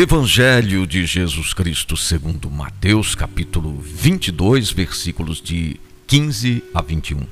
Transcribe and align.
Evangelho 0.00 0.86
de 0.86 1.04
Jesus 1.04 1.52
Cristo 1.52 1.96
segundo 1.96 2.48
Mateus, 2.48 3.16
capítulo 3.16 3.80
22, 3.80 4.70
versículos 4.70 5.42
de 5.42 5.80
15 6.06 6.62
a 6.72 6.80
21. 6.80 7.26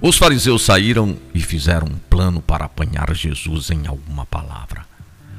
Os 0.00 0.18
fariseus 0.18 0.62
saíram 0.62 1.16
e 1.32 1.40
fizeram 1.40 1.86
um 1.86 1.98
plano 2.10 2.42
para 2.42 2.64
apanhar 2.64 3.14
Jesus 3.14 3.70
em 3.70 3.86
alguma 3.86 4.26
palavra. 4.26 4.84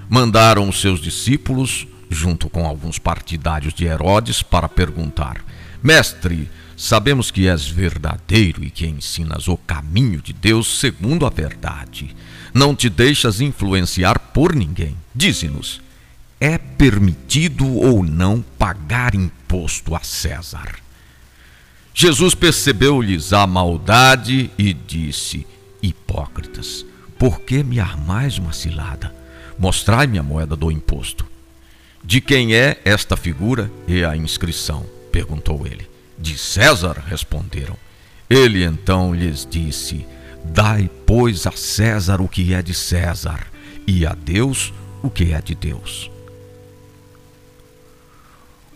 Mandaram 0.08 0.70
os 0.70 0.80
seus 0.80 1.02
discípulos, 1.02 1.86
junto 2.10 2.50
com 2.50 2.66
alguns 2.66 2.98
partidários 2.98 3.74
de 3.74 3.84
Herodes, 3.84 4.42
para 4.42 4.70
perguntar: 4.70 5.44
Mestre, 5.84 6.50
sabemos 6.78 7.32
que 7.32 7.50
és 7.50 7.68
verdadeiro 7.68 8.64
e 8.64 8.70
que 8.70 8.88
ensinas 8.88 9.50
o 9.50 9.58
caminho 9.58 10.22
de 10.22 10.32
Deus 10.32 10.80
segundo 10.80 11.26
a 11.26 11.30
verdade. 11.30 12.16
Não 12.54 12.74
te 12.74 12.88
deixas 12.90 13.42
influenciar 13.42 14.18
por 14.18 14.56
ninguém. 14.56 14.96
Dize-nos 15.14 15.86
é 16.40 16.58
permitido 16.58 17.68
ou 17.68 18.04
não 18.04 18.44
pagar 18.58 19.16
imposto 19.16 19.96
a 19.96 20.00
César. 20.02 20.76
Jesus 21.94 22.36
percebeu-lhes 22.36 23.34
a 23.34 23.48
maldade 23.48 24.52
e 24.58 24.74
disse: 24.74 25.48
Hipócritas, 25.82 26.86
por 27.18 27.42
que 27.42 27.64
me 27.64 27.80
armais 27.80 28.38
uma 28.38 28.54
cilada? 28.54 29.14
Mostrai-me 29.58 30.20
a 30.20 30.24
moeda 30.24 30.56
do 30.56 30.72
imposto. 30.72 31.26
De 32.04 32.22
quem 32.22 32.54
é 32.54 32.80
esta 32.86 33.18
figura 33.18 33.72
e 33.88 34.04
a 34.04 34.16
inscrição? 34.16 34.86
perguntou 35.12 35.66
ele. 35.66 35.90
De 36.18 36.38
César, 36.38 37.04
responderam. 37.08 37.76
Ele 38.30 38.64
então 38.64 39.14
lhes 39.14 39.48
disse: 39.50 40.06
Dai, 40.46 40.90
pois, 41.06 41.48
a 41.48 41.52
César 41.52 42.22
o 42.22 42.28
que 42.28 42.54
é 42.54 42.62
de 42.62 42.74
César, 42.74 43.48
e 43.88 44.06
a 44.06 44.14
Deus 44.14 44.72
o 45.02 45.10
que 45.10 45.34
é 45.34 45.42
de 45.42 45.56
Deus. 45.56 46.12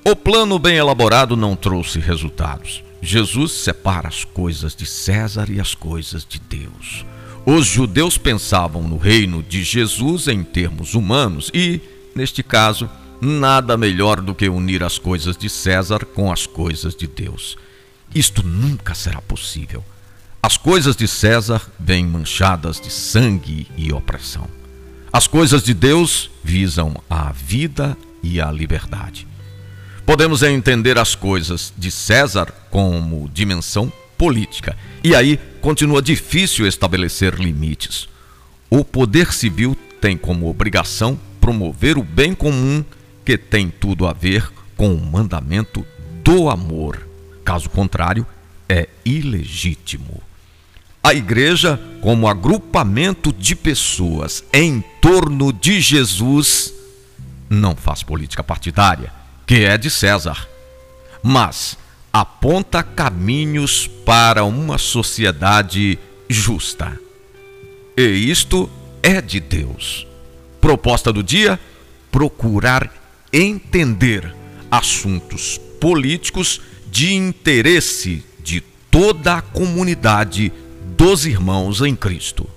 O 0.04 0.16
plano 0.16 0.58
bem 0.58 0.78
elaborado 0.78 1.38
não 1.38 1.56
trouxe 1.56 2.00
resultados. 2.00 2.84
Jesus 3.04 3.52
separa 3.52 4.08
as 4.08 4.24
coisas 4.24 4.76
de 4.76 4.84
César 4.84 5.48
e 5.48 5.60
as 5.60 5.76
coisas 5.76 6.26
de 6.28 6.40
Deus. 6.40 7.06
Os 7.46 7.68
judeus 7.68 8.18
pensavam 8.18 8.82
no 8.82 8.98
reino 8.98 9.44
de 9.44 9.64
Jesus 9.64 10.28
em 10.28 10.44
termos 10.44 10.96
humanos 10.96 11.52
e, 11.54 11.80
neste 12.16 12.42
caso, 12.42 12.90
nada 13.22 13.78
melhor 13.78 14.22
do 14.22 14.34
que 14.34 14.50
unir 14.50 14.84
as 14.84 14.98
coisas 14.98 15.38
de 15.38 15.48
César 15.48 16.04
com 16.04 16.32
as 16.32 16.48
coisas 16.48 16.96
de 16.96 17.06
Deus. 17.06 17.56
Isto 18.14 18.42
nunca 18.42 18.96
será 18.96 19.22
possível. 19.22 19.86
As 20.42 20.58
coisas 20.58 20.96
de 20.96 21.08
César 21.08 21.62
vêm 21.80 22.08
manchadas 22.08 22.82
de 22.82 22.92
sangue 22.92 23.68
e 23.78 23.94
opressão. 23.94 24.48
As 25.14 25.28
coisas 25.28 25.62
de 25.62 25.76
Deus 25.76 26.32
visam 26.44 26.96
a 27.08 27.32
vida 27.32 27.96
e 28.24 28.42
a 28.42 28.52
liberdade. 28.52 29.31
Podemos 30.06 30.42
entender 30.42 30.98
as 30.98 31.16
coisas 31.16 31.74
de 31.78 31.92
César 31.92 32.52
como 32.70 33.30
dimensão 33.30 33.92
política. 34.18 34.76
E 35.04 35.16
aí 35.16 35.40
continua 35.62 36.02
difícil 36.02 36.68
estabelecer 36.68 37.36
limites. 37.36 38.10
O 38.70 38.84
poder 38.84 39.32
civil 39.32 39.76
tem 40.00 40.18
como 40.18 40.50
obrigação 40.50 41.20
promover 41.40 41.98
o 41.98 42.04
bem 42.04 42.34
comum 42.34 42.84
que 43.24 43.38
tem 43.38 43.70
tudo 43.70 44.08
a 44.08 44.14
ver 44.14 44.52
com 44.76 44.94
o 44.94 45.06
mandamento 45.06 45.86
do 46.24 46.50
amor. 46.50 47.08
Caso 47.44 47.70
contrário, 47.70 48.26
é 48.68 48.90
ilegítimo. 49.06 50.22
A 51.04 51.14
igreja, 51.14 51.80
como 52.02 52.28
agrupamento 52.28 53.32
de 53.34 53.56
pessoas 53.56 54.44
em 54.54 54.84
torno 55.02 55.52
de 55.54 55.80
Jesus, 55.82 56.74
não 57.50 57.76
faz 57.76 58.04
política 58.04 58.44
partidária 58.44 59.21
que 59.52 59.66
é 59.66 59.78
de 59.78 59.90
César, 59.90 60.48
mas 61.22 61.78
aponta 62.14 62.82
caminhos 62.82 63.86
para 63.86 64.46
uma 64.46 64.78
sociedade 64.78 66.00
justa. 66.30 66.98
E 67.98 68.32
isto 68.32 68.70
é 69.04 69.22
de 69.22 69.42
Deus. 69.42 70.08
Proposta 70.62 71.12
do 71.12 71.22
dia: 71.22 71.60
procurar 72.10 72.94
entender 73.34 74.34
assuntos 74.72 75.60
políticos 75.82 76.62
de 76.90 77.14
interesse 77.14 78.24
de 78.40 78.62
toda 78.90 79.34
a 79.34 79.42
comunidade 79.42 80.50
dos 80.96 81.26
irmãos 81.26 81.82
em 81.82 81.94
Cristo. 81.94 82.50